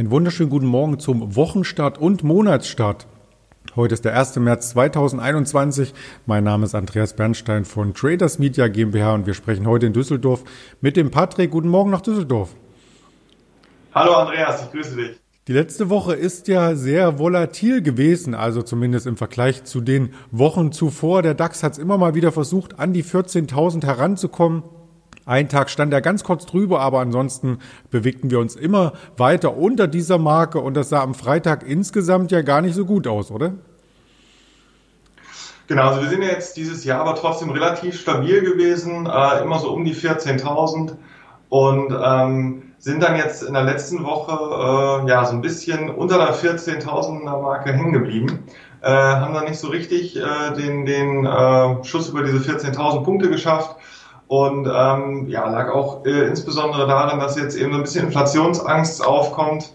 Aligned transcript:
Einen 0.00 0.10
wunderschönen 0.10 0.48
guten 0.48 0.64
Morgen 0.64 0.98
zum 0.98 1.36
Wochenstart 1.36 1.98
und 1.98 2.24
Monatsstart. 2.24 3.06
Heute 3.76 3.92
ist 3.92 4.06
der 4.06 4.18
1. 4.18 4.36
März 4.36 4.70
2021. 4.70 5.92
Mein 6.24 6.42
Name 6.42 6.64
ist 6.64 6.74
Andreas 6.74 7.14
Bernstein 7.14 7.66
von 7.66 7.92
Traders 7.92 8.38
Media 8.38 8.68
GmbH 8.68 9.12
und 9.12 9.26
wir 9.26 9.34
sprechen 9.34 9.66
heute 9.66 9.84
in 9.84 9.92
Düsseldorf 9.92 10.42
mit 10.80 10.96
dem 10.96 11.10
Patrick. 11.10 11.50
Guten 11.50 11.68
Morgen 11.68 11.90
nach 11.90 12.00
Düsseldorf. 12.00 12.54
Hallo 13.94 14.14
Andreas, 14.14 14.62
ich 14.62 14.72
grüße 14.72 14.96
dich. 14.96 15.20
Die 15.48 15.52
letzte 15.52 15.90
Woche 15.90 16.14
ist 16.14 16.48
ja 16.48 16.74
sehr 16.76 17.18
volatil 17.18 17.82
gewesen, 17.82 18.34
also 18.34 18.62
zumindest 18.62 19.06
im 19.06 19.18
Vergleich 19.18 19.64
zu 19.64 19.82
den 19.82 20.14
Wochen 20.30 20.72
zuvor. 20.72 21.20
Der 21.20 21.34
DAX 21.34 21.62
hat 21.62 21.72
es 21.72 21.78
immer 21.78 21.98
mal 21.98 22.14
wieder 22.14 22.32
versucht, 22.32 22.78
an 22.78 22.94
die 22.94 23.04
14.000 23.04 23.84
heranzukommen. 23.84 24.62
Ein 25.30 25.48
Tag 25.48 25.70
stand 25.70 25.92
er 25.92 26.00
ganz 26.00 26.24
kurz 26.24 26.44
drüber, 26.44 26.80
aber 26.80 26.98
ansonsten 26.98 27.60
bewegten 27.88 28.32
wir 28.32 28.40
uns 28.40 28.56
immer 28.56 28.94
weiter 29.16 29.56
unter 29.56 29.86
dieser 29.86 30.18
Marke 30.18 30.58
und 30.58 30.74
das 30.74 30.88
sah 30.88 31.02
am 31.02 31.14
Freitag 31.14 31.62
insgesamt 31.64 32.32
ja 32.32 32.42
gar 32.42 32.60
nicht 32.62 32.74
so 32.74 32.84
gut 32.84 33.06
aus, 33.06 33.30
oder? 33.30 33.52
Genau, 35.68 35.86
also 35.86 36.02
wir 36.02 36.08
sind 36.08 36.22
jetzt 36.22 36.56
dieses 36.56 36.84
Jahr 36.84 37.02
aber 37.02 37.14
trotzdem 37.14 37.50
relativ 37.50 38.00
stabil 38.00 38.40
gewesen, 38.40 39.06
äh, 39.06 39.42
immer 39.42 39.60
so 39.60 39.70
um 39.70 39.84
die 39.84 39.94
14.000 39.94 40.96
und 41.48 41.96
ähm, 42.04 42.72
sind 42.78 43.00
dann 43.00 43.14
jetzt 43.16 43.44
in 43.44 43.54
der 43.54 43.62
letzten 43.62 44.02
Woche 44.02 44.32
äh, 44.32 45.08
ja 45.08 45.24
so 45.24 45.34
ein 45.34 45.42
bisschen 45.42 45.90
unter 45.90 46.18
der 46.18 46.34
14.000er 46.34 47.40
Marke 47.40 47.72
hängen 47.72 47.92
geblieben. 47.92 48.46
Äh, 48.82 48.90
haben 48.90 49.34
dann 49.34 49.44
nicht 49.44 49.60
so 49.60 49.68
richtig 49.68 50.16
äh, 50.16 50.54
den, 50.56 50.86
den 50.86 51.24
äh, 51.24 51.84
Schuss 51.84 52.08
über 52.08 52.24
diese 52.24 52.38
14.000 52.38 53.04
Punkte 53.04 53.30
geschafft. 53.30 53.76
Und 54.30 54.68
ähm, 54.72 55.26
ja, 55.26 55.48
lag 55.48 55.72
auch 55.72 56.06
äh, 56.06 56.28
insbesondere 56.28 56.86
daran, 56.86 57.18
dass 57.18 57.36
jetzt 57.36 57.56
eben 57.56 57.72
so 57.72 57.78
ein 57.78 57.82
bisschen 57.82 58.06
Inflationsangst 58.06 59.04
aufkommt 59.04 59.72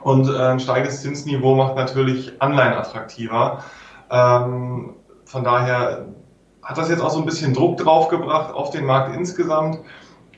und 0.00 0.30
äh, 0.30 0.34
ein 0.34 0.60
steigendes 0.60 1.02
Zinsniveau 1.02 1.54
macht 1.56 1.76
natürlich 1.76 2.32
Anleihen 2.40 2.72
attraktiver. 2.72 3.62
Ähm, 4.10 4.94
von 5.26 5.44
daher 5.44 6.06
hat 6.62 6.78
das 6.78 6.88
jetzt 6.88 7.02
auch 7.02 7.10
so 7.10 7.18
ein 7.18 7.26
bisschen 7.26 7.52
Druck 7.52 7.76
draufgebracht 7.76 8.54
auf 8.54 8.70
den 8.70 8.86
Markt 8.86 9.14
insgesamt. 9.14 9.80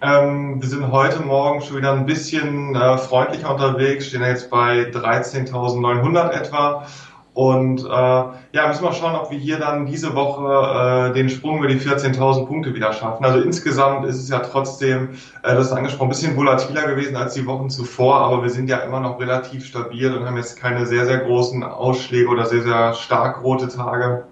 Ähm, 0.03 0.61
wir 0.61 0.69
sind 0.69 0.91
heute 0.91 1.21
Morgen 1.21 1.61
schon 1.61 1.77
wieder 1.77 1.93
ein 1.93 2.07
bisschen 2.07 2.75
äh, 2.75 2.99
freundlicher 2.99 3.53
unterwegs, 3.53 4.09
stehen 4.09 4.23
jetzt 4.23 4.51
bei 4.51 4.91
13.900 4.91 6.31
etwa. 6.31 6.87
Und 7.35 7.85
äh, 7.85 7.89
ja, 7.89 8.69
müssen 8.69 8.85
wir 8.85 8.93
schauen, 8.93 9.17
ob 9.17 9.33
wir 9.33 9.39
hier 9.39 9.59
dann 9.59 9.87
diese 9.87 10.15
Woche 10.15 11.11
äh, 11.11 11.13
den 11.15 11.29
Sprung 11.29 11.59
über 11.59 11.67
die 11.67 11.81
14.000 11.81 12.47
Punkte 12.47 12.75
wieder 12.75 12.93
schaffen. 12.93 13.25
Also 13.25 13.41
insgesamt 13.41 14.07
ist 14.07 14.23
es 14.23 14.29
ja 14.29 14.39
trotzdem, 14.39 15.11
äh, 15.43 15.55
das 15.55 15.67
ist 15.67 15.73
angesprochen, 15.73 16.07
ein 16.07 16.11
bisschen 16.11 16.37
volatiler 16.37 16.87
gewesen 16.87 17.17
als 17.17 17.35
die 17.35 17.45
Wochen 17.45 17.71
zuvor, 17.71 18.21
aber 18.21 18.45
wir 18.45 18.51
sind 18.51 18.71
ja 18.71 18.79
immer 18.79 19.01
noch 19.01 19.19
relativ 19.19 19.67
stabil 19.67 20.15
und 20.15 20.25
haben 20.25 20.37
jetzt 20.37 20.61
keine 20.61 20.87
sehr, 20.87 21.07
sehr 21.07 21.19
großen 21.19 21.65
Ausschläge 21.65 22.29
oder 22.29 22.47
sehr, 22.47 22.63
sehr 22.63 22.95
stark 22.95 23.43
rote 23.43 23.67
Tage. 23.67 24.27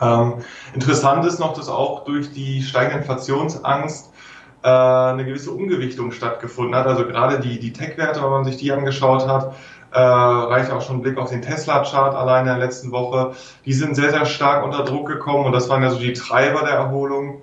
Ähm, 0.00 0.36
interessant 0.72 1.26
ist 1.26 1.40
noch, 1.40 1.52
dass 1.52 1.68
auch 1.68 2.04
durch 2.04 2.32
die 2.32 2.62
steigende 2.62 3.00
Inflationsangst 3.00 4.10
äh, 4.62 4.68
eine 4.68 5.26
gewisse 5.26 5.50
Umgewichtung 5.50 6.10
stattgefunden 6.10 6.74
hat. 6.74 6.86
Also 6.86 7.04
gerade 7.04 7.38
die, 7.40 7.58
die 7.58 7.74
Tech-Werte, 7.74 8.22
wenn 8.22 8.30
man 8.30 8.44
sich 8.46 8.56
die 8.56 8.72
angeschaut 8.72 9.26
hat, 9.26 9.54
äh, 9.92 9.98
reicht 9.98 10.70
auch 10.70 10.82
schon 10.82 10.96
ein 10.96 11.02
Blick 11.02 11.18
auf 11.18 11.30
den 11.30 11.42
Tesla-Chart 11.42 12.14
allein 12.14 12.46
in 12.46 12.52
der 12.52 12.58
letzten 12.58 12.92
Woche. 12.92 13.32
Die 13.64 13.72
sind 13.72 13.96
sehr, 13.96 14.10
sehr 14.10 14.24
stark 14.24 14.64
unter 14.64 14.84
Druck 14.84 15.08
gekommen 15.08 15.46
und 15.46 15.52
das 15.52 15.68
waren 15.68 15.82
ja 15.82 15.90
so 15.90 15.98
die 15.98 16.12
Treiber 16.12 16.60
der 16.60 16.74
Erholung. 16.74 17.42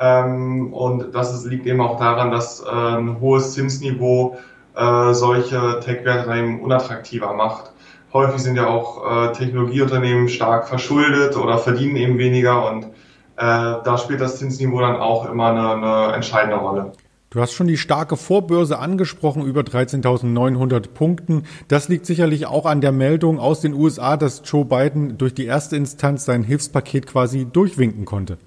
Ähm, 0.00 0.72
und 0.72 1.14
das 1.14 1.34
ist, 1.34 1.44
liegt 1.46 1.66
eben 1.66 1.80
auch 1.80 1.98
daran, 1.98 2.30
dass 2.30 2.60
äh, 2.60 2.68
ein 2.68 3.20
hohes 3.20 3.54
Zinsniveau 3.54 4.38
äh, 4.76 5.12
solche 5.12 5.80
Tech-Werte 5.80 6.32
eben 6.36 6.62
unattraktiver 6.62 7.34
macht. 7.34 7.72
Häufig 8.12 8.40
sind 8.40 8.56
ja 8.56 8.68
auch 8.68 9.28
äh, 9.28 9.32
Technologieunternehmen 9.32 10.28
stark 10.28 10.68
verschuldet 10.68 11.36
oder 11.36 11.58
verdienen 11.58 11.96
eben 11.96 12.18
weniger 12.18 12.70
und 12.70 12.84
äh, 12.84 12.88
da 13.36 13.98
spielt 13.98 14.20
das 14.20 14.38
Zinsniveau 14.38 14.80
dann 14.80 14.96
auch 14.96 15.28
immer 15.30 15.48
eine, 15.48 15.70
eine 15.70 16.14
entscheidende 16.14 16.56
Rolle. 16.56 16.92
Du 17.30 17.42
hast 17.42 17.52
schon 17.52 17.66
die 17.66 17.76
starke 17.76 18.16
Vorbörse 18.16 18.78
angesprochen, 18.78 19.44
über 19.44 19.60
13.900 19.60 20.94
Punkten. 20.94 21.44
Das 21.68 21.88
liegt 21.88 22.06
sicherlich 22.06 22.46
auch 22.46 22.64
an 22.64 22.80
der 22.80 22.90
Meldung 22.90 23.38
aus 23.38 23.60
den 23.60 23.74
USA, 23.74 24.16
dass 24.16 24.40
Joe 24.46 24.64
Biden 24.64 25.18
durch 25.18 25.34
die 25.34 25.44
erste 25.44 25.76
Instanz 25.76 26.24
sein 26.24 26.42
Hilfspaket 26.42 27.06
quasi 27.06 27.44
durchwinken 27.44 28.06
konnte. 28.06 28.38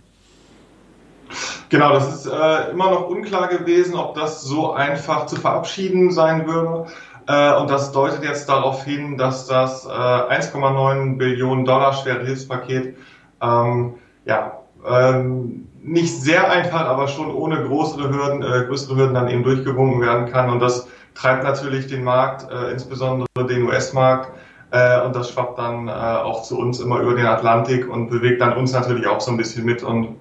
Genau, 1.69 1.93
das 1.93 2.25
ist 2.25 2.25
äh, 2.25 2.71
immer 2.71 2.89
noch 2.89 3.07
unklar 3.07 3.49
gewesen, 3.49 3.93
ob 3.93 4.15
das 4.15 4.41
so 4.41 4.71
einfach 4.71 5.27
zu 5.27 5.35
verabschieden 5.35 6.11
sein 6.11 6.47
würde. 6.47 6.87
Äh, 7.27 7.53
und 7.57 7.69
das 7.69 7.91
deutet 7.91 8.23
jetzt 8.23 8.49
darauf 8.49 8.83
hin, 8.83 9.15
dass 9.15 9.45
das 9.45 9.85
äh, 9.85 9.89
1,9 9.89 11.17
Billionen 11.17 11.65
Dollar 11.65 11.93
schwere 11.93 12.25
Hilfspaket 12.25 12.97
ähm, 13.43 13.93
ja, 14.25 14.60
ähm, 14.87 15.67
nicht 15.83 16.21
sehr 16.21 16.49
einfach, 16.49 16.85
aber 16.85 17.07
schon 17.07 17.33
ohne 17.33 17.63
größere 17.63 18.09
Hürden, 18.09 18.43
äh, 18.43 18.65
größere 18.67 18.95
Hürden 18.95 19.13
dann 19.13 19.29
eben 19.29 19.43
durchgewunken 19.43 20.01
werden 20.01 20.31
kann. 20.31 20.49
Und 20.49 20.59
das 20.59 20.87
treibt 21.15 21.43
natürlich 21.43 21.87
den 21.87 22.03
Markt, 22.03 22.51
äh, 22.51 22.71
insbesondere 22.71 23.27
den 23.47 23.63
US-Markt, 23.63 24.31
äh, 24.71 25.01
und 25.01 25.15
das 25.15 25.31
schwappt 25.31 25.59
dann 25.59 25.87
äh, 25.87 25.91
auch 25.91 26.43
zu 26.43 26.57
uns 26.57 26.79
immer 26.79 26.99
über 26.99 27.15
den 27.15 27.25
Atlantik 27.25 27.89
und 27.89 28.09
bewegt 28.09 28.41
dann 28.41 28.55
uns 28.55 28.71
natürlich 28.71 29.05
auch 29.05 29.19
so 29.19 29.31
ein 29.31 29.37
bisschen 29.37 29.65
mit. 29.65 29.83
Und 29.83 30.15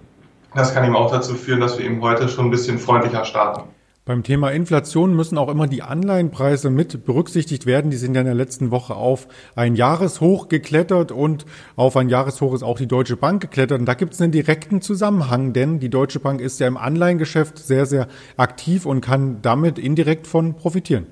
das 0.54 0.74
kann 0.74 0.84
eben 0.84 0.96
auch 0.96 1.10
dazu 1.10 1.34
führen, 1.34 1.60
dass 1.60 1.78
wir 1.78 1.84
eben 1.84 2.00
heute 2.02 2.28
schon 2.28 2.46
ein 2.46 2.50
bisschen 2.50 2.78
freundlicher 2.78 3.24
starten. 3.24 3.62
Beim 4.10 4.24
Thema 4.24 4.50
Inflation 4.50 5.14
müssen 5.14 5.38
auch 5.38 5.48
immer 5.48 5.68
die 5.68 5.84
Anleihenpreise 5.84 6.68
mit 6.68 7.04
berücksichtigt 7.04 7.64
werden. 7.64 7.92
Die 7.92 7.96
sind 7.96 8.16
ja 8.16 8.22
in 8.22 8.26
der 8.26 8.34
letzten 8.34 8.72
Woche 8.72 8.96
auf 8.96 9.28
ein 9.54 9.76
Jahreshoch 9.76 10.48
geklettert 10.48 11.12
und 11.12 11.46
auf 11.76 11.96
ein 11.96 12.08
Jahreshoch 12.08 12.52
ist 12.52 12.64
auch 12.64 12.76
die 12.76 12.88
Deutsche 12.88 13.16
Bank 13.16 13.40
geklettert. 13.40 13.78
Und 13.78 13.86
da 13.86 13.94
gibt 13.94 14.14
es 14.14 14.20
einen 14.20 14.32
direkten 14.32 14.82
Zusammenhang, 14.82 15.52
denn 15.52 15.78
die 15.78 15.90
Deutsche 15.90 16.18
Bank 16.18 16.40
ist 16.40 16.58
ja 16.58 16.66
im 16.66 16.76
Anleihengeschäft 16.76 17.60
sehr, 17.60 17.86
sehr 17.86 18.08
aktiv 18.36 18.84
und 18.84 19.00
kann 19.00 19.42
damit 19.42 19.78
indirekt 19.78 20.26
von 20.26 20.56
profitieren. 20.56 21.06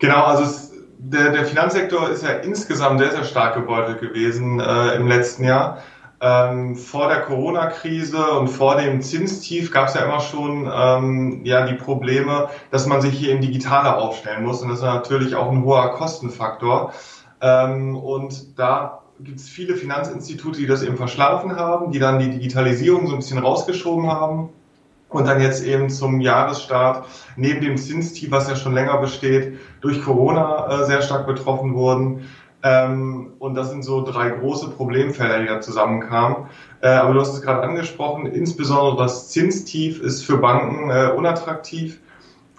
Genau, 0.00 0.24
also 0.24 0.42
es, 0.42 0.72
der, 0.98 1.30
der 1.30 1.44
Finanzsektor 1.44 2.10
ist 2.10 2.24
ja 2.24 2.30
insgesamt 2.30 2.98
sehr, 2.98 3.12
sehr 3.12 3.24
stark 3.24 3.54
gebeutelt 3.54 4.00
gewesen 4.00 4.58
äh, 4.58 4.96
im 4.96 5.06
letzten 5.06 5.44
Jahr. 5.44 5.80
Ähm, 6.24 6.76
vor 6.76 7.08
der 7.08 7.22
Corona-Krise 7.22 8.30
und 8.38 8.46
vor 8.46 8.76
dem 8.76 9.02
Zinstief 9.02 9.72
gab 9.72 9.88
es 9.88 9.94
ja 9.94 10.02
immer 10.04 10.20
schon 10.20 10.70
ähm, 10.72 11.44
ja 11.44 11.66
die 11.66 11.74
Probleme, 11.74 12.48
dass 12.70 12.86
man 12.86 13.00
sich 13.00 13.12
hier 13.12 13.32
im 13.32 13.40
Digitale 13.40 13.96
aufstellen 13.96 14.44
muss 14.44 14.62
und 14.62 14.68
das 14.68 14.78
ist 14.78 14.84
natürlich 14.84 15.34
auch 15.34 15.50
ein 15.50 15.64
hoher 15.64 15.94
Kostenfaktor. 15.94 16.92
Ähm, 17.40 17.96
und 17.96 18.56
da 18.56 19.00
gibt 19.18 19.40
es 19.40 19.48
viele 19.48 19.74
Finanzinstitute, 19.74 20.60
die 20.60 20.68
das 20.68 20.84
eben 20.84 20.96
verschlafen 20.96 21.56
haben, 21.56 21.90
die 21.90 21.98
dann 21.98 22.20
die 22.20 22.30
Digitalisierung 22.30 23.08
so 23.08 23.14
ein 23.14 23.18
bisschen 23.18 23.38
rausgeschoben 23.38 24.08
haben 24.08 24.50
und 25.08 25.26
dann 25.26 25.40
jetzt 25.40 25.64
eben 25.64 25.90
zum 25.90 26.20
Jahresstart 26.20 27.04
neben 27.36 27.60
dem 27.60 27.76
Zinstief, 27.76 28.30
was 28.30 28.48
ja 28.48 28.56
schon 28.56 28.74
länger 28.74 28.98
besteht, 28.98 29.58
durch 29.80 30.02
Corona 30.02 30.82
äh, 30.82 30.84
sehr 30.86 31.02
stark 31.02 31.26
betroffen 31.26 31.74
wurden. 31.74 32.28
Ähm, 32.62 33.32
und 33.38 33.54
das 33.54 33.70
sind 33.70 33.82
so 33.82 34.04
drei 34.04 34.30
große 34.30 34.70
Problemfelder, 34.70 35.40
die 35.40 35.46
da 35.46 35.60
zusammenkamen. 35.60 36.46
Äh, 36.80 36.88
aber 36.88 37.14
du 37.14 37.20
hast 37.20 37.34
es 37.34 37.42
gerade 37.42 37.62
angesprochen, 37.62 38.26
insbesondere 38.26 38.96
das 38.96 39.30
Zinstief 39.30 40.00
ist 40.00 40.24
für 40.24 40.36
Banken 40.36 40.90
äh, 40.90 41.12
unattraktiv 41.16 42.00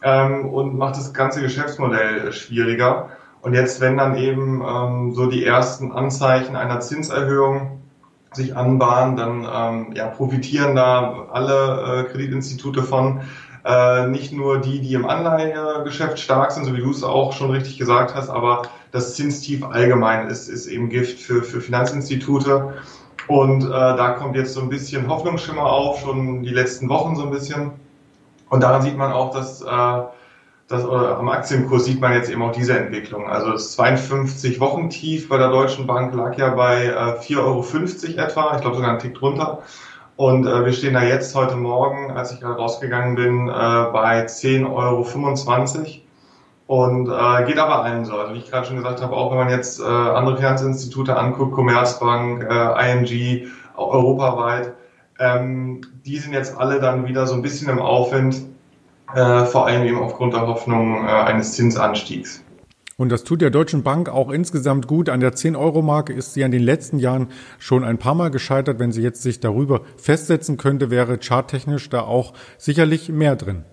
ähm, 0.02 0.50
und 0.50 0.78
macht 0.78 0.98
das 0.98 1.14
ganze 1.14 1.42
Geschäftsmodell 1.42 2.32
schwieriger. 2.34 3.10
Und 3.42 3.54
jetzt, 3.54 3.82
wenn 3.82 3.98
dann 3.98 4.16
eben 4.16 4.62
ähm, 4.66 5.14
so 5.14 5.28
die 5.28 5.46
ersten 5.46 5.92
Anzeichen 5.92 6.56
einer 6.56 6.80
Zinserhöhung 6.80 7.82
sich 8.32 8.56
anbahnen, 8.56 9.16
dann 9.16 9.48
ähm, 9.52 9.94
ja, 9.96 10.08
profitieren 10.08 10.76
da 10.76 11.28
alle 11.32 12.06
äh, 12.08 12.12
Kreditinstitute 12.12 12.84
von. 12.84 13.22
Äh, 13.66 14.08
nicht 14.08 14.34
nur 14.34 14.60
die, 14.60 14.82
die 14.82 14.94
im 14.94 15.06
Anleihegeschäft 15.06 16.20
stark 16.20 16.52
sind, 16.52 16.66
so 16.66 16.76
wie 16.76 16.82
du 16.82 16.92
es 16.92 17.02
auch 17.02 17.32
schon 17.32 17.52
richtig 17.52 17.78
gesagt 17.78 18.14
hast, 18.14 18.30
aber 18.30 18.64
das 18.92 19.16
Zinstief 19.16 19.64
allgemein 19.64 20.28
ist, 20.28 20.50
ist 20.50 20.68
eben 20.68 20.90
Gift 20.90 21.20
für, 21.20 21.44
für 21.44 21.62
Finanzinstitute. 21.62 22.74
Und 23.28 23.64
äh, 23.64 23.70
da 23.70 24.12
kommt 24.12 24.36
jetzt 24.36 24.54
so 24.54 24.62
ein 24.62 24.68
bisschen 24.68 25.08
Hoffnungsschimmer 25.08 25.64
auf, 25.64 26.02
schon 26.02 26.44
die 26.44 26.50
letzten 26.50 26.90
Wochen 26.90 27.16
so 27.16 27.24
ein 27.24 27.32
bisschen. 27.32 27.72
Und 28.50 28.62
daran 28.62 28.82
sieht 28.82 28.98
man 28.98 29.14
auch, 29.14 29.34
dass, 29.34 29.62
äh, 29.62 30.02
dass 30.68 30.84
oder 30.84 31.18
am 31.18 31.30
Aktienkurs 31.30 31.86
sieht 31.86 32.02
man 32.02 32.14
jetzt 32.14 32.30
eben 32.30 32.42
auch 32.42 32.52
diese 32.52 32.78
Entwicklung. 32.78 33.30
Also 33.30 33.52
das 33.52 33.80
52-Wochen-Tief 33.80 35.30
bei 35.30 35.38
der 35.38 35.50
Deutschen 35.50 35.88
Bank 35.88 36.14
lag 36.14 36.38
ja 36.38 36.50
bei 36.50 36.86
äh, 36.86 37.20
4,50 37.20 37.38
Euro 37.38 37.62
etwa, 38.28 38.56
ich 38.56 38.62
glaube 38.62 38.76
sogar 38.76 38.92
einen 38.92 39.00
Tick 39.00 39.16
drunter. 39.16 39.60
Und 40.16 40.46
äh, 40.46 40.66
wir 40.66 40.74
stehen 40.74 40.94
da 40.94 41.04
jetzt 41.04 41.36
heute 41.36 41.56
Morgen, 41.56 42.12
als 42.12 42.32
ich 42.32 42.40
gerade 42.40 42.56
rausgegangen 42.56 43.16
bin, 43.16 43.48
äh, 43.48 43.52
bei 43.52 44.26
10,25 44.26 44.68
Euro. 44.68 45.06
Und 46.68 47.10
äh, 47.10 47.46
geht 47.46 47.58
aber 47.58 47.84
allen 47.84 48.06
so. 48.06 48.14
Also 48.18 48.34
wie 48.34 48.40
ich 48.40 48.50
gerade 48.50 48.68
schon 48.68 48.78
gesagt 48.78 49.02
habe, 49.02 49.16
auch 49.16 49.32
wenn 49.32 49.38
man 49.40 49.50
jetzt 49.50 49.80
äh, 49.80 49.84
andere 49.84 50.38
Finanzinstitute 50.38 51.18
anguckt, 51.18 51.54
Commerzbank, 51.54 52.44
äh, 52.50 52.92
ING, 52.92 53.48
europaweit, 53.76 54.74
ähm, 55.20 55.82
die 56.06 56.18
sind 56.18 56.34
jetzt 56.34 56.58
alle 56.58 56.80
dann 56.80 57.08
wieder 57.08 57.28
so 57.28 57.36
ein 57.36 57.42
bisschen 57.42 57.70
im 57.70 57.80
Aufwind. 57.80 58.44
äh, 59.16 59.46
vor 59.46 59.68
allem 59.68 59.84
eben 59.84 60.00
aufgrund 60.00 60.34
der 60.34 60.48
Hoffnung 60.48 61.06
äh, 61.06 61.10
eines 61.10 61.54
Zinsanstiegs. 61.54 62.44
Und 62.98 63.12
das 63.12 63.24
tut 63.24 63.42
der 63.42 63.50
Deutschen 63.50 63.82
Bank 63.82 64.08
auch 64.08 64.30
insgesamt 64.30 64.88
gut. 64.88 65.10
An 65.10 65.20
der 65.20 65.34
10-Euro-Marke 65.34 66.14
ist 66.14 66.34
sie 66.34 66.42
in 66.42 66.52
den 66.52 66.62
letzten 66.62 67.00
Jahren 67.00 67.30
schon 67.58 67.84
ein 67.84 67.98
paar 67.98 68.14
Mal 68.14 68.30
gescheitert. 68.30 68.78
Wenn 68.78 68.92
sie 68.92 69.02
jetzt 69.02 69.24
sich 69.24 69.40
darüber 69.40 69.82
festsetzen 69.98 70.58
könnte, 70.58 70.92
wäre 70.92 71.18
charttechnisch 71.18 71.90
da 71.90 72.02
auch 72.02 72.34
sicherlich 72.58 73.10
mehr 73.10 73.36
drin. 73.36 73.66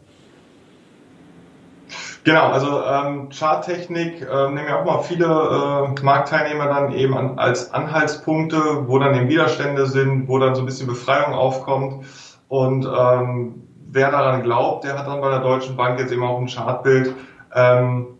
Genau, 2.24 2.48
also 2.48 2.82
ähm, 2.84 3.30
Charttechnik 3.30 4.20
äh, 4.22 4.48
nehmen 4.50 4.68
ja 4.68 4.80
auch 4.80 4.84
mal 4.84 5.02
viele 5.02 5.24
äh, 5.24 6.04
Marktteilnehmer 6.04 6.66
dann 6.66 6.92
eben 6.92 7.16
an, 7.16 7.38
als 7.38 7.72
Anhaltspunkte, 7.72 8.86
wo 8.86 8.98
dann 8.98 9.14
eben 9.14 9.28
Widerstände 9.28 9.86
sind, 9.86 10.28
wo 10.28 10.38
dann 10.38 10.54
so 10.54 10.62
ein 10.62 10.66
bisschen 10.66 10.86
Befreiung 10.86 11.32
aufkommt. 11.32 12.04
Und 12.48 12.84
ähm, 12.84 13.62
wer 13.86 14.10
daran 14.10 14.42
glaubt, 14.42 14.84
der 14.84 14.98
hat 14.98 15.06
dann 15.06 15.20
bei 15.20 15.30
der 15.30 15.40
Deutschen 15.40 15.76
Bank 15.76 15.98
jetzt 15.98 16.12
eben 16.12 16.22
auch 16.22 16.38
ein 16.38 16.46
Chartbild, 16.46 17.14
ähm, 17.54 18.18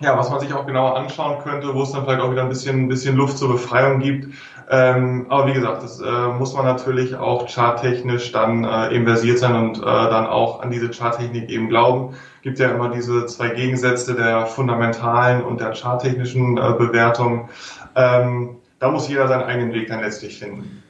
ja, 0.00 0.16
was 0.16 0.30
man 0.30 0.40
sich 0.40 0.52
auch 0.54 0.66
genauer 0.66 0.96
anschauen 0.96 1.42
könnte, 1.42 1.74
wo 1.74 1.82
es 1.82 1.92
dann 1.92 2.04
vielleicht 2.04 2.20
auch 2.20 2.30
wieder 2.30 2.42
ein 2.42 2.48
bisschen, 2.48 2.84
ein 2.84 2.88
bisschen 2.88 3.16
Luft 3.16 3.38
zur 3.38 3.52
Befreiung 3.52 4.00
gibt. 4.00 4.34
Ähm, 4.70 5.26
aber 5.28 5.48
wie 5.48 5.52
gesagt, 5.52 5.82
das 5.82 6.00
äh, 6.00 6.28
muss 6.28 6.54
man 6.54 6.64
natürlich 6.64 7.16
auch 7.16 7.48
charttechnisch 7.48 8.32
dann 8.32 8.64
äh, 8.64 8.94
eben 8.94 9.04
versiert 9.04 9.38
sein 9.38 9.54
und 9.56 9.78
äh, 9.78 9.84
dann 9.84 10.26
auch 10.26 10.60
an 10.60 10.70
diese 10.70 10.90
Charttechnik 10.90 11.50
eben 11.50 11.68
glauben. 11.68 12.14
Gibt 12.42 12.58
ja 12.58 12.70
immer 12.70 12.88
diese 12.88 13.26
zwei 13.26 13.50
Gegensätze 13.50 14.14
der 14.14 14.46
fundamentalen 14.46 15.42
und 15.42 15.60
der 15.60 15.74
charttechnischen 15.74 16.56
äh, 16.56 16.72
Bewertung. 16.78 17.50
Ähm, 17.94 18.56
da 18.78 18.90
muss 18.90 19.08
jeder 19.08 19.28
seinen 19.28 19.42
eigenen 19.42 19.74
Weg 19.74 19.88
dann 19.88 20.00
letztlich 20.00 20.38
finden. 20.38 20.82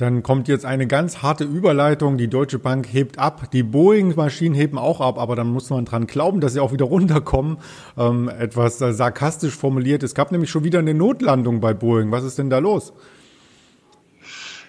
Dann 0.00 0.22
kommt 0.22 0.48
jetzt 0.48 0.64
eine 0.64 0.86
ganz 0.86 1.20
harte 1.20 1.44
Überleitung. 1.44 2.16
Die 2.16 2.28
Deutsche 2.28 2.58
Bank 2.58 2.86
hebt 2.90 3.18
ab. 3.18 3.50
Die 3.52 3.62
Boeing-Maschinen 3.62 4.54
heben 4.54 4.78
auch 4.78 5.02
ab, 5.02 5.18
aber 5.18 5.36
dann 5.36 5.48
muss 5.48 5.68
man 5.68 5.84
dran 5.84 6.06
glauben, 6.06 6.40
dass 6.40 6.54
sie 6.54 6.60
auch 6.60 6.72
wieder 6.72 6.84
runterkommen. 6.96 7.58
Ähm, 7.98 8.30
etwas 8.30 8.80
äh, 8.80 8.94
sarkastisch 8.94 9.54
formuliert. 9.54 10.02
Es 10.02 10.14
gab 10.14 10.32
nämlich 10.32 10.48
schon 10.48 10.64
wieder 10.64 10.78
eine 10.78 10.94
Notlandung 10.94 11.60
bei 11.60 11.74
Boeing. 11.74 12.10
Was 12.12 12.24
ist 12.24 12.38
denn 12.38 12.48
da 12.48 12.60
los? 12.60 12.94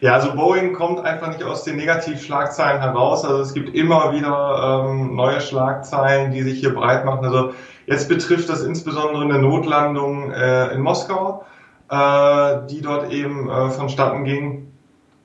Ja, 0.02 0.16
also 0.16 0.34
Boeing 0.34 0.74
kommt 0.74 1.00
einfach 1.06 1.30
nicht 1.30 1.44
aus 1.44 1.64
den 1.64 1.78
Negativschlagzeilen 1.78 2.82
heraus. 2.82 3.24
Also 3.24 3.40
es 3.40 3.54
gibt 3.54 3.74
immer 3.74 4.12
wieder 4.12 4.90
ähm, 4.90 5.16
neue 5.16 5.40
Schlagzeilen, 5.40 6.34
die 6.34 6.42
sich 6.42 6.60
hier 6.60 6.74
breit 6.74 7.06
machen. 7.06 7.24
Also 7.24 7.54
jetzt 7.86 8.10
betrifft 8.10 8.50
das 8.50 8.64
insbesondere 8.64 9.24
eine 9.24 9.40
Notlandung 9.40 10.34
äh, 10.34 10.74
in 10.74 10.82
Moskau, 10.82 11.46
äh, 11.90 12.68
die 12.70 12.82
dort 12.82 13.14
eben 13.14 13.50
äh, 13.50 13.70
vonstatten 13.70 14.26
ging 14.26 14.71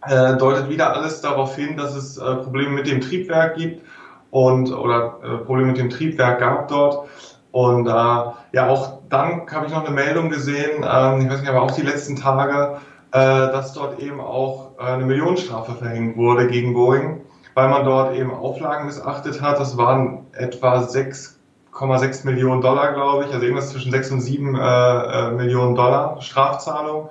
äh, 0.08 0.36
deutet 0.36 0.68
wieder 0.68 0.94
alles 0.94 1.20
darauf 1.20 1.56
hin, 1.56 1.76
dass 1.76 1.94
es 1.94 2.18
äh, 2.18 2.34
Probleme 2.36 2.70
mit 2.70 2.86
dem 2.86 3.00
Triebwerk 3.00 3.56
gibt 3.56 3.82
und 4.30 4.72
oder 4.72 5.18
äh, 5.22 5.44
Probleme 5.44 5.68
mit 5.68 5.78
dem 5.78 5.90
Triebwerk 5.90 6.40
gab 6.40 6.68
dort. 6.68 7.08
Und 7.52 7.86
äh, 7.86 7.90
ja, 7.90 8.68
auch 8.68 8.98
dann 9.08 9.46
habe 9.50 9.66
ich 9.66 9.72
noch 9.72 9.84
eine 9.84 9.94
Meldung 9.94 10.28
gesehen, 10.28 10.82
äh, 10.82 11.18
ich 11.22 11.30
weiß 11.30 11.40
nicht, 11.40 11.48
aber 11.48 11.62
auch 11.62 11.70
die 11.70 11.82
letzten 11.82 12.16
Tage, 12.16 12.78
äh, 13.12 13.18
dass 13.18 13.72
dort 13.72 13.98
eben 13.98 14.20
auch 14.20 14.72
äh, 14.78 14.82
eine 14.82 15.06
Millionenstrafe 15.06 15.72
verhängt 15.72 16.16
wurde 16.16 16.48
gegen 16.48 16.74
Boeing, 16.74 17.22
weil 17.54 17.68
man 17.68 17.84
dort 17.84 18.14
eben 18.14 18.34
Auflagen 18.34 18.86
missachtet 18.86 19.40
hat. 19.40 19.58
Das 19.58 19.78
waren 19.78 20.26
etwa 20.32 20.80
6,6 20.80 22.26
Millionen 22.26 22.60
Dollar, 22.60 22.92
glaube 22.92 23.24
ich, 23.24 23.32
also 23.32 23.42
irgendwas 23.42 23.70
zwischen 23.70 23.90
6 23.90 24.10
und 24.10 24.20
7 24.20 24.54
äh, 24.54 24.58
äh, 24.58 25.30
Millionen 25.30 25.74
Dollar 25.74 26.20
Strafzahlung. 26.20 27.08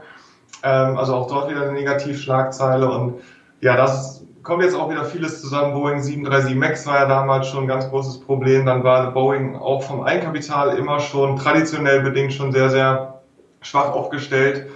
Ähm, 0.65 0.97
also 0.97 1.15
auch 1.15 1.27
dort 1.27 1.49
wieder 1.49 1.61
eine 1.61 1.73
Negativschlagzeile. 1.73 2.89
Und 2.89 3.21
ja, 3.61 3.77
das 3.77 4.23
kommt 4.41 4.63
jetzt 4.63 4.75
auch 4.75 4.89
wieder 4.89 5.05
vieles 5.05 5.39
zusammen. 5.39 5.73
Boeing 5.73 6.01
737 6.01 6.55
MAX 6.55 6.87
war 6.87 6.95
ja 7.01 7.05
damals 7.05 7.47
schon 7.47 7.65
ein 7.65 7.67
ganz 7.67 7.87
großes 7.89 8.21
Problem. 8.21 8.65
Dann 8.65 8.83
war 8.83 9.11
Boeing 9.13 9.55
auch 9.55 9.83
vom 9.83 10.03
Eigenkapital 10.03 10.77
immer 10.77 10.99
schon 10.99 11.37
traditionell 11.37 12.01
bedingt 12.01 12.33
schon 12.33 12.51
sehr, 12.51 12.69
sehr 12.71 13.21
schwach 13.61 13.91
aufgestellt. 13.91 14.67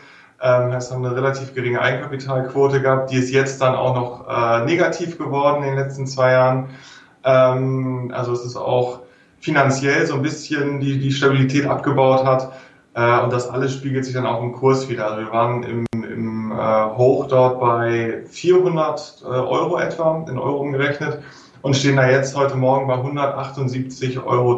Ähm, 0.41 0.71
heißt, 0.71 0.93
haben 0.93 1.03
eine 1.03 1.15
relativ 1.15 1.53
geringe 1.53 1.81
Eigenkapitalquote 1.81 2.81
gehabt. 2.81 3.11
Die 3.11 3.17
ist 3.17 3.31
jetzt 3.31 3.59
dann 3.59 3.75
auch 3.75 3.95
noch 3.95 4.27
äh, 4.29 4.65
negativ 4.65 5.17
geworden 5.17 5.63
in 5.63 5.71
den 5.71 5.79
letzten 5.79 6.07
zwei 6.07 6.31
Jahren. 6.31 6.69
Ähm, 7.25 8.11
also 8.13 8.31
es 8.31 8.45
ist 8.45 8.55
auch 8.55 8.99
finanziell 9.39 10.05
so 10.05 10.15
ein 10.15 10.21
bisschen 10.21 10.79
die, 10.79 10.99
die 10.99 11.11
Stabilität 11.11 11.65
abgebaut 11.65 12.23
hat. 12.25 12.53
Äh, 12.93 13.21
und 13.21 13.31
das 13.31 13.47
alles 13.47 13.73
spiegelt 13.73 14.05
sich 14.05 14.13
dann 14.13 14.25
auch 14.25 14.41
im 14.41 14.53
Kurs 14.53 14.89
wieder. 14.89 15.05
Also 15.07 15.25
wir 15.25 15.31
waren 15.31 15.63
im, 15.63 15.85
im 15.91 16.51
äh, 16.51 16.85
Hoch 16.97 17.27
dort 17.27 17.59
bei 17.59 18.23
400 18.27 19.23
äh, 19.23 19.25
Euro 19.27 19.77
etwa, 19.79 20.25
in 20.29 20.37
Euro 20.37 20.59
umgerechnet, 20.59 21.21
und 21.61 21.75
stehen 21.75 21.97
da 21.97 22.09
jetzt 22.09 22.35
heute 22.35 22.55
Morgen 22.55 22.87
bei 22.87 22.95
178,12 22.95 24.25
Euro. 24.25 24.57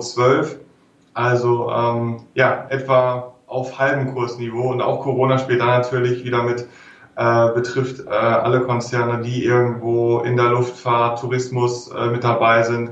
Also 1.14 1.72
ähm, 1.72 2.24
ja, 2.36 2.68
etwa 2.70 3.34
auf 3.48 3.78
halbem 3.78 4.14
Kursniveau. 4.14 4.72
Und 4.72 4.82
auch 4.82 5.02
Corona 5.02 5.38
spielt 5.38 5.62
da 5.62 5.66
natürlich 5.66 6.24
wieder 6.24 6.44
mit, 6.44 6.68
äh, 7.18 7.50
betrifft 7.54 8.08
äh, 8.08 8.10
alle 8.10 8.62
Konzerne, 8.62 9.22
die 9.22 9.44
irgendwo 9.44 10.20
in 10.20 10.38
der 10.38 10.50
Luftfahrt, 10.50 11.20
Tourismus 11.20 11.90
äh, 11.90 12.08
mit 12.08 12.24
dabei 12.24 12.64
sind. 12.64 12.92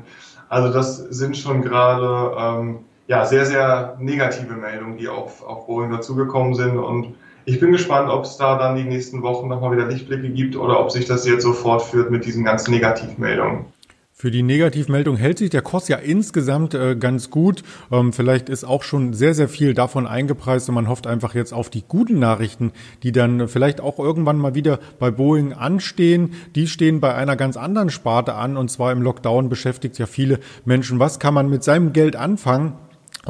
Also 0.49 0.73
das 0.73 0.97
sind 0.97 1.37
schon 1.37 1.61
gerade 1.61 2.35
ähm, 2.37 2.79
ja, 3.09 3.25
sehr, 3.25 3.45
sehr 3.47 3.97
negative 3.99 4.53
Meldungen, 4.53 4.97
die 4.97 5.07
auf, 5.07 5.43
auf 5.43 5.65
Boeing 5.65 5.91
dazugekommen 5.91 6.53
sind. 6.53 6.77
Und 6.77 7.15
ich 7.43 7.59
bin 7.59 7.71
gespannt, 7.71 8.11
ob 8.11 8.23
es 8.23 8.37
da 8.37 8.55
dann 8.59 8.75
die 8.75 8.83
nächsten 8.83 9.23
Wochen 9.23 9.47
nochmal 9.47 9.71
wieder 9.71 9.87
Lichtblicke 9.87 10.29
gibt 10.29 10.55
oder 10.55 10.79
ob 10.79 10.91
sich 10.91 11.05
das 11.05 11.25
jetzt 11.25 11.41
so 11.41 11.53
fortführt 11.53 12.11
mit 12.11 12.23
diesen 12.25 12.45
ganzen 12.45 12.69
Negativmeldungen. 12.69 13.65
Für 14.13 14.29
die 14.29 14.43
Negativmeldung 14.43 15.15
hält 15.15 15.39
sich 15.39 15.49
der 15.49 15.63
Kurs 15.63 15.87
ja 15.87 15.97
insgesamt 15.97 16.75
äh, 16.75 16.95
ganz 16.97 17.31
gut. 17.31 17.63
Ähm, 17.91 18.13
vielleicht 18.13 18.47
ist 18.47 18.63
auch 18.63 18.83
schon 18.83 19.13
sehr, 19.13 19.33
sehr 19.33 19.49
viel 19.49 19.73
davon 19.73 20.05
eingepreist 20.05 20.69
und 20.69 20.75
man 20.75 20.87
hofft 20.87 21.07
einfach 21.07 21.33
jetzt 21.33 21.53
auf 21.53 21.71
die 21.71 21.85
guten 21.87 22.19
Nachrichten, 22.19 22.73
die 23.01 23.11
dann 23.11 23.47
vielleicht 23.47 23.81
auch 23.81 23.97
irgendwann 23.97 24.37
mal 24.37 24.53
wieder 24.53 24.77
bei 24.99 25.09
Boeing 25.09 25.53
anstehen. 25.53 26.33
Die 26.53 26.67
stehen 26.67 26.99
bei 26.99 27.15
einer 27.15 27.37
ganz 27.37 27.57
anderen 27.57 27.89
Sparte 27.89 28.35
an 28.35 28.55
und 28.55 28.69
zwar 28.69 28.91
im 28.91 29.01
Lockdown 29.01 29.49
beschäftigt 29.49 29.97
ja 29.97 30.05
viele 30.05 30.39
Menschen. 30.63 30.99
Was 30.99 31.17
kann 31.17 31.33
man 31.33 31.49
mit 31.49 31.63
seinem 31.63 31.91
Geld 31.91 32.15
anfangen? 32.15 32.73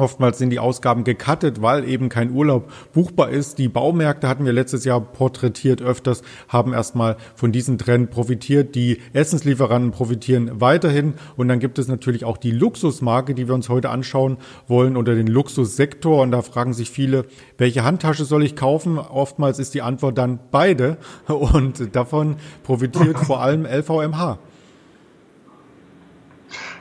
Oftmals 0.00 0.38
sind 0.38 0.48
die 0.48 0.58
Ausgaben 0.58 1.04
gecuttet, 1.04 1.60
weil 1.60 1.86
eben 1.86 2.08
kein 2.08 2.32
Urlaub 2.32 2.72
buchbar 2.94 3.28
ist. 3.28 3.58
Die 3.58 3.68
Baumärkte 3.68 4.28
hatten 4.28 4.46
wir 4.46 4.52
letztes 4.54 4.86
Jahr 4.86 5.00
porträtiert 5.00 5.82
öfters, 5.82 6.22
haben 6.48 6.72
erstmal 6.72 7.18
von 7.34 7.52
diesem 7.52 7.76
Trend 7.76 8.10
profitiert. 8.10 8.74
Die 8.74 9.02
Essenslieferanten 9.12 9.90
profitieren 9.90 10.60
weiterhin. 10.60 11.14
Und 11.36 11.48
dann 11.48 11.60
gibt 11.60 11.78
es 11.78 11.86
natürlich 11.86 12.24
auch 12.24 12.38
die 12.38 12.50
Luxusmarke, 12.50 13.34
die 13.34 13.46
wir 13.46 13.54
uns 13.54 13.68
heute 13.68 13.90
anschauen 13.90 14.38
wollen, 14.66 14.96
oder 14.96 15.14
den 15.14 15.26
Luxussektor. 15.26 16.22
Und 16.22 16.30
da 16.30 16.40
fragen 16.40 16.72
sich 16.72 16.90
viele, 16.90 17.26
welche 17.58 17.84
Handtasche 17.84 18.24
soll 18.24 18.42
ich 18.42 18.56
kaufen? 18.56 18.98
Oftmals 18.98 19.58
ist 19.58 19.74
die 19.74 19.82
Antwort 19.82 20.16
dann 20.16 20.40
beide. 20.50 20.96
Und 21.26 21.94
davon 21.94 22.36
profitiert 22.62 23.18
vor 23.26 23.42
allem 23.42 23.66
LVMH. 23.66 24.38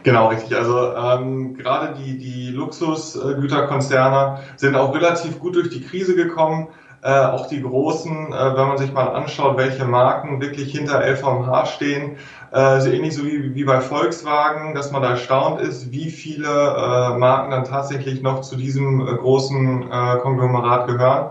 Genau, 0.04 0.28
richtig. 0.28 0.56
Also 0.56 0.94
ähm, 0.94 1.56
gerade 1.56 1.94
die, 1.96 2.18
die 2.18 2.52
Luxusgüterkonzerne 2.52 4.40
sind 4.56 4.76
auch 4.76 4.94
relativ 4.94 5.40
gut 5.40 5.56
durch 5.56 5.70
die 5.70 5.82
Krise 5.82 6.16
gekommen. 6.16 6.70
Äh, 7.02 7.18
auch 7.18 7.48
die 7.48 7.62
großen, 7.62 8.34
äh, 8.34 8.58
wenn 8.58 8.68
man 8.68 8.78
sich 8.78 8.92
mal 8.92 9.08
anschaut, 9.08 9.56
welche 9.58 9.86
Marken 9.86 10.42
wirklich 10.42 10.72
hinter 10.74 11.02
LVMH 11.02 11.66
stehen, 11.68 12.18
äh, 12.52 12.82
so 12.82 12.90
ähnlich 12.90 13.16
so 13.16 13.24
wie, 13.24 13.56
wie 13.56 13.64
bei 13.64 13.80
Volkswagen, 13.80 14.76
dass 14.76 14.92
man 14.92 15.02
da 15.02 15.12
erstaunt 15.12 15.62
ist, 15.62 15.92
wie 15.92 16.10
viele 16.10 16.48
äh, 16.48 17.18
Marken 17.18 17.52
dann 17.52 17.64
tatsächlich 17.64 18.22
noch 18.22 18.42
zu 18.42 18.58
diesem 18.58 19.00
äh, 19.00 19.16
großen 19.16 19.84
äh, 19.90 20.18
Konglomerat 20.18 20.88
gehören. 20.88 21.30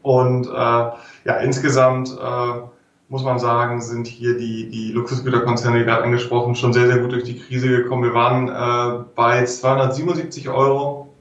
Und 0.00 0.46
äh, 0.46 0.50
ja, 0.50 1.34
insgesamt 1.42 2.10
äh, 2.10 2.60
muss 3.08 3.22
man 3.22 3.38
sagen, 3.38 3.80
sind 3.80 4.06
hier 4.06 4.36
die, 4.36 4.68
die 4.68 4.92
Luxusgüterkonzerne, 4.92 5.78
die 5.78 5.84
gerade 5.84 6.04
angesprochen, 6.04 6.54
schon 6.54 6.72
sehr, 6.72 6.86
sehr 6.86 6.98
gut 6.98 7.12
durch 7.12 7.24
die 7.24 7.38
Krise 7.38 7.68
gekommen. 7.68 8.02
Wir 8.02 8.14
waren 8.14 8.48
äh, 8.48 9.04
bei 9.14 9.44
277 9.44 10.48
Euro 10.48 11.12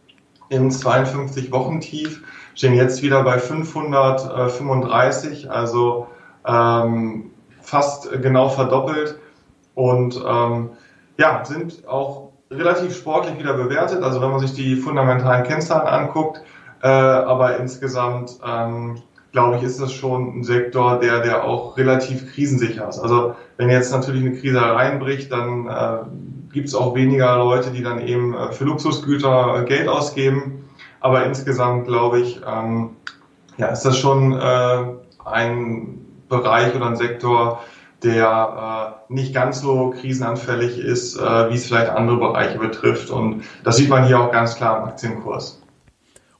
im 0.49 0.69
52-Wochen-Tief, 0.69 2.23
stehen 2.55 2.73
jetzt 2.73 3.01
wieder 3.01 3.23
bei 3.23 3.39
535, 3.39 5.51
also 5.51 6.07
ähm, 6.45 7.31
fast 7.61 8.11
genau 8.21 8.49
verdoppelt 8.49 9.17
und 9.75 10.21
ähm, 10.25 10.69
ja, 11.17 11.43
sind 11.45 11.87
auch 11.87 12.31
relativ 12.51 12.95
sportlich 12.95 13.39
wieder 13.39 13.53
bewertet. 13.53 14.03
Also 14.03 14.21
wenn 14.21 14.31
man 14.31 14.39
sich 14.39 14.53
die 14.53 14.75
fundamentalen 14.75 15.43
Kennzahlen 15.43 15.87
anguckt, 15.87 16.41
äh, 16.81 16.87
aber 16.87 17.57
insgesamt 17.57 18.39
ähm, 18.45 19.01
glaube 19.33 19.57
ich, 19.57 19.63
ist 19.63 19.81
das 19.81 19.91
schon 19.91 20.39
ein 20.39 20.43
Sektor, 20.43 20.99
der, 20.99 21.19
der 21.19 21.43
auch 21.43 21.75
relativ 21.75 22.33
krisensicher 22.33 22.87
ist. 22.87 22.99
Also 22.99 23.35
wenn 23.57 23.69
jetzt 23.69 23.91
natürlich 23.91 24.21
eine 24.21 24.37
Krise 24.37 24.61
reinbricht, 24.61 25.31
dann 25.31 25.67
äh, 25.67 26.53
gibt 26.53 26.67
es 26.67 26.75
auch 26.75 26.95
weniger 26.95 27.35
Leute, 27.37 27.71
die 27.71 27.81
dann 27.81 27.99
eben 27.99 28.35
äh, 28.35 28.51
für 28.51 28.63
Luxusgüter 28.63 29.61
äh, 29.61 29.65
Geld 29.65 29.87
ausgeben. 29.87 30.65
Aber 31.01 31.25
insgesamt 31.25 31.87
glaube 31.87 32.19
ich, 32.19 32.41
ähm, 32.47 32.91
ja, 33.57 33.67
ist 33.67 33.81
das 33.81 33.97
schon 33.97 34.33
äh, 34.33 34.77
ein 35.25 35.97
Bereich 36.29 36.75
oder 36.75 36.85
ein 36.85 36.95
Sektor, 36.95 37.63
der 38.03 38.99
äh, 39.09 39.13
nicht 39.13 39.33
ganz 39.33 39.61
so 39.61 39.95
krisenanfällig 39.99 40.77
ist, 40.77 41.17
äh, 41.17 41.49
wie 41.49 41.55
es 41.55 41.65
vielleicht 41.65 41.89
andere 41.89 42.17
Bereiche 42.17 42.59
betrifft. 42.59 43.09
Und 43.09 43.43
das 43.63 43.77
sieht 43.77 43.89
man 43.89 44.05
hier 44.05 44.19
auch 44.19 44.31
ganz 44.31 44.55
klar 44.55 44.77
im 44.77 44.83
Aktienkurs. 44.85 45.62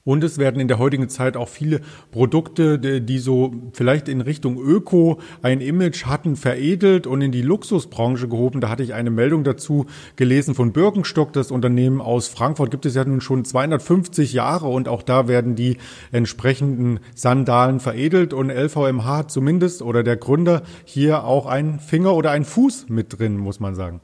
Und 0.06 0.22
es 0.22 0.36
werden 0.36 0.60
in 0.60 0.68
der 0.68 0.78
heutigen 0.78 1.08
Zeit 1.08 1.34
auch 1.34 1.48
viele 1.48 1.80
Produkte, 2.10 2.78
die 2.78 3.18
so 3.18 3.54
vielleicht 3.72 4.06
in 4.10 4.20
Richtung 4.20 4.58
Öko 4.58 5.18
ein 5.40 5.62
Image 5.62 6.04
hatten, 6.04 6.36
veredelt 6.36 7.06
und 7.06 7.22
in 7.22 7.32
die 7.32 7.40
Luxusbranche 7.40 8.28
gehoben. 8.28 8.60
Da 8.60 8.68
hatte 8.68 8.82
ich 8.82 8.92
eine 8.92 9.08
Meldung 9.08 9.44
dazu 9.44 9.86
gelesen 10.16 10.54
von 10.54 10.72
Birkenstock. 10.74 11.32
Das 11.32 11.50
Unternehmen 11.50 12.02
aus 12.02 12.28
Frankfurt 12.28 12.70
gibt 12.70 12.84
es 12.84 12.94
ja 12.94 13.04
nun 13.06 13.22
schon 13.22 13.46
250 13.46 14.34
Jahre 14.34 14.68
und 14.68 14.88
auch 14.88 15.02
da 15.02 15.26
werden 15.26 15.54
die 15.54 15.78
entsprechenden 16.12 17.00
Sandalen 17.14 17.80
veredelt 17.80 18.34
und 18.34 18.50
LVMH 18.50 19.16
hat 19.16 19.30
zumindest 19.30 19.80
oder 19.80 20.02
der 20.02 20.18
Gründer 20.18 20.64
hier 20.84 21.24
auch 21.24 21.46
einen 21.46 21.80
Finger 21.80 22.14
oder 22.14 22.30
einen 22.30 22.44
Fuß 22.44 22.90
mit 22.90 23.18
drin, 23.18 23.38
muss 23.38 23.58
man 23.58 23.74
sagen. 23.74 24.02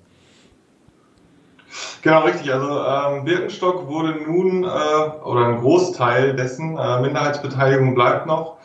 Genau, 2.03 2.23
richtig. 2.23 2.53
Also 2.53 2.69
ähm, 2.69 3.25
Birkenstock 3.25 3.87
wurde 3.89 4.15
nun, 4.27 4.65
äh, 4.65 4.67
oder 5.25 5.47
ein 5.47 5.61
Großteil 5.61 6.35
dessen, 6.35 6.77
äh, 6.77 7.01
Minderheitsbeteiligung 7.01 7.95
bleibt 7.95 8.27
noch 8.27 8.57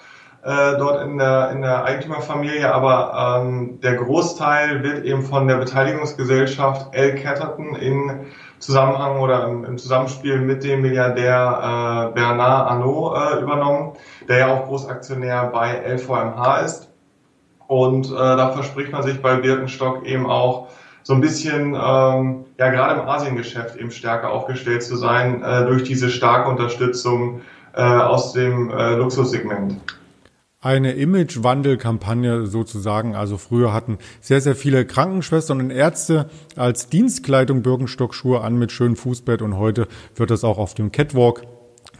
äh, 0.46 0.78
dort 0.78 1.02
in 1.04 1.18
der, 1.18 1.52
in 1.52 1.62
der 1.62 1.84
Eigentümerfamilie, 1.84 2.72
aber 2.72 3.42
ähm, 3.42 3.80
der 3.82 3.96
Großteil 3.96 4.84
wird 4.84 5.04
eben 5.04 5.24
von 5.24 5.48
der 5.48 5.58
Beteiligungsgesellschaft 5.58 6.94
L. 6.94 7.16
Catterton 7.16 7.76
in 7.76 8.28
Zusammenhang 8.60 9.20
oder 9.20 9.48
im, 9.48 9.66
im 9.66 9.78
Zusammenspiel 9.78 10.40
mit 10.40 10.64
dem 10.64 10.82
Milliardär 10.82 12.12
äh, 12.12 12.14
Bernard 12.14 12.70
Arnault 12.70 13.18
äh, 13.18 13.42
übernommen, 13.42 13.94
der 14.28 14.38
ja 14.38 14.54
auch 14.54 14.68
Großaktionär 14.68 15.50
bei 15.52 15.82
LVMH 15.96 16.58
ist. 16.60 16.90
Und 17.68 18.12
äh, 18.12 18.16
da 18.16 18.52
verspricht 18.52 18.92
man 18.92 19.02
sich 19.02 19.22
bei 19.22 19.38
Birkenstock 19.38 20.06
eben 20.06 20.28
auch 20.28 20.68
so 21.06 21.14
ein 21.14 21.22
bisschen, 21.22 21.76
ähm, 21.76 22.46
ja 22.58 22.70
gerade 22.72 23.00
im 23.00 23.08
Asiengeschäft 23.08 23.78
eben 23.78 23.92
stärker 23.92 24.32
aufgestellt 24.32 24.82
zu 24.82 24.96
sein 24.96 25.44
äh, 25.44 25.66
durch 25.66 25.84
diese 25.84 26.10
starke 26.10 26.50
Unterstützung 26.50 27.42
äh, 27.74 27.82
aus 27.82 28.34
dem 28.34 28.72
äh, 28.72 28.96
Luxussegment 28.96 29.80
eine 30.66 30.94
Imagewandelkampagne 30.94 32.48
sozusagen. 32.48 33.16
Also 33.16 33.38
früher 33.38 33.72
hatten 33.72 34.00
sehr, 34.20 34.42
sehr 34.42 34.56
viele 34.56 34.84
Krankenschwestern 34.84 35.60
und 35.60 35.70
Ärzte 35.70 36.28
als 36.56 36.90
Dienstkleidung 36.90 37.62
Birkenstock-Schuhe 37.62 38.42
an 38.42 38.58
mit 38.58 38.72
schönem 38.72 38.96
Fußbett 38.96 39.44
und 39.44 39.60
heute 39.60 39.88
wird 40.16 40.32
das 40.32 40.44
auch 40.44 40.58
auf 40.58 40.74
dem 40.74 40.92
Catwalk 40.92 41.44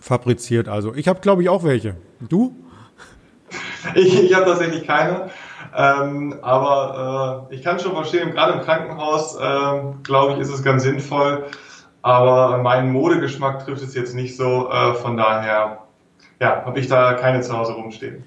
fabriziert. 0.02 0.68
Also 0.68 0.96
ich 0.96 1.08
habe, 1.08 1.20
glaube 1.20 1.44
ich, 1.44 1.50
auch 1.50 1.64
welche. 1.64 1.96
Du? 2.20 2.56
Ich, 3.94 4.20
ich 4.20 4.34
habe 4.34 4.46
tatsächlich 4.46 4.88
keine. 4.88 5.30
Ähm, 5.76 6.36
aber 6.42 7.48
äh, 7.52 7.56
ich 7.56 7.64
kann 7.64 7.80
schon 7.80 7.94
verstehen, 7.94 8.32
gerade 8.32 8.54
im 8.54 8.62
Krankenhaus, 8.62 9.36
äh, 9.36 9.82
glaube 10.04 10.34
ich, 10.34 10.40
ist 10.40 10.50
es 10.50 10.64
ganz 10.64 10.84
sinnvoll. 10.84 11.46
Aber 12.02 12.60
meinen 12.60 12.92
Modegeschmack 12.92 13.66
trifft 13.66 13.82
es 13.82 13.96
jetzt 13.96 14.14
nicht 14.14 14.38
so. 14.38 14.70
Äh, 14.70 14.94
von 14.96 15.18
daher 15.18 15.80
ja, 16.40 16.66
habe 16.66 16.80
ich 16.80 16.88
da 16.88 17.14
keine 17.14 17.42
zu 17.42 17.58
Hause 17.58 17.74
rumstehen. 17.74 18.24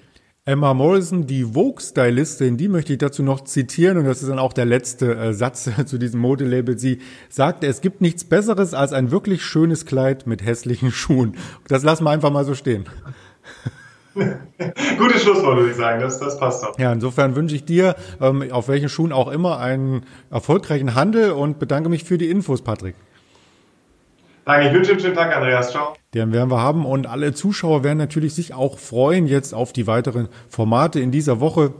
Emma 0.48 0.72
Morrison, 0.72 1.26
die 1.26 1.44
Vogue-Stylistin, 1.44 2.56
die 2.56 2.68
möchte 2.68 2.94
ich 2.94 2.98
dazu 2.98 3.22
noch 3.22 3.42
zitieren 3.42 3.98
und 3.98 4.04
das 4.04 4.22
ist 4.22 4.30
dann 4.30 4.38
auch 4.38 4.54
der 4.54 4.64
letzte 4.64 5.14
äh, 5.14 5.34
Satz 5.34 5.68
zu 5.84 5.98
diesem 5.98 6.20
Modelabel. 6.20 6.78
Sie 6.78 7.00
sagte, 7.28 7.66
es 7.66 7.82
gibt 7.82 8.00
nichts 8.00 8.24
Besseres 8.24 8.72
als 8.72 8.94
ein 8.94 9.10
wirklich 9.10 9.44
schönes 9.44 9.84
Kleid 9.84 10.26
mit 10.26 10.42
hässlichen 10.42 10.90
Schuhen. 10.92 11.36
Das 11.68 11.82
lassen 11.82 12.04
wir 12.04 12.10
einfach 12.10 12.30
mal 12.30 12.46
so 12.46 12.54
stehen. 12.54 12.86
Gutes 14.98 15.22
Schlusswort, 15.22 15.56
würde 15.56 15.70
ich 15.70 15.76
sagen. 15.76 16.00
Das, 16.00 16.18
das 16.18 16.38
passt 16.38 16.62
doch. 16.62 16.78
Ja, 16.78 16.92
insofern 16.92 17.36
wünsche 17.36 17.54
ich 17.54 17.64
dir, 17.64 17.94
ähm, 18.20 18.50
auf 18.50 18.68
welchen 18.68 18.88
Schuhen 18.88 19.12
auch 19.12 19.28
immer, 19.30 19.58
einen 19.58 20.04
erfolgreichen 20.30 20.94
Handel 20.94 21.32
und 21.32 21.58
bedanke 21.58 21.88
mich 21.88 22.04
für 22.04 22.18
die 22.18 22.30
Infos, 22.30 22.62
Patrick. 22.62 22.94
Danke, 24.44 24.68
ich 24.68 24.74
wünsche 24.74 24.92
einen 24.92 25.00
schönen 25.00 25.14
Tag, 25.14 25.36
Andreas. 25.36 25.70
Ciao. 25.70 25.94
Den 26.14 26.32
werden 26.32 26.50
wir 26.50 26.60
haben 26.60 26.86
und 26.86 27.06
alle 27.06 27.34
Zuschauer 27.34 27.84
werden 27.84 27.98
natürlich 27.98 28.34
sich 28.34 28.54
auch 28.54 28.78
freuen 28.78 29.26
jetzt 29.26 29.54
auf 29.54 29.72
die 29.72 29.86
weiteren 29.86 30.28
Formate 30.48 31.00
in 31.00 31.10
dieser 31.10 31.40
Woche 31.40 31.74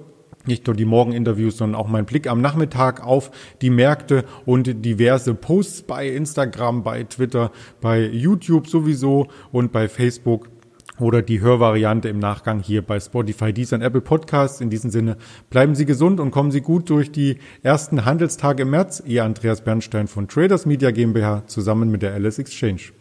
nicht 0.46 0.66
nur 0.66 0.74
die 0.74 0.84
Morgeninterviews, 0.84 1.58
sondern 1.58 1.80
auch 1.80 1.88
mein 1.88 2.06
Blick 2.06 2.26
am 2.26 2.40
Nachmittag 2.40 3.04
auf 3.04 3.30
die 3.60 3.70
Märkte 3.70 4.24
und 4.46 4.84
diverse 4.84 5.34
Posts 5.34 5.82
bei 5.82 6.08
Instagram, 6.08 6.82
bei 6.82 7.04
Twitter, 7.04 7.52
bei 7.80 8.00
YouTube 8.00 8.66
sowieso 8.66 9.28
und 9.52 9.72
bei 9.72 9.88
Facebook 9.88 10.48
oder 11.00 11.22
die 11.22 11.40
Hörvariante 11.40 12.08
im 12.08 12.18
Nachgang 12.18 12.60
hier 12.60 12.82
bei 12.82 13.00
Spotify, 13.00 13.52
Deezer 13.52 13.76
und 13.76 13.82
Apple 13.82 14.00
Podcasts. 14.00 14.60
In 14.60 14.70
diesem 14.70 14.90
Sinne 14.90 15.16
bleiben 15.50 15.74
Sie 15.74 15.86
gesund 15.86 16.20
und 16.20 16.30
kommen 16.30 16.50
Sie 16.50 16.60
gut 16.60 16.90
durch 16.90 17.12
die 17.12 17.38
ersten 17.62 18.04
Handelstage 18.04 18.62
im 18.62 18.70
März. 18.70 19.02
Ihr 19.06 19.24
Andreas 19.24 19.62
Bernstein 19.62 20.08
von 20.08 20.28
Traders 20.28 20.66
Media 20.66 20.90
GmbH 20.90 21.46
zusammen 21.46 21.90
mit 21.90 22.02
der 22.02 22.14
Alice 22.14 22.38
Exchange. 22.38 22.92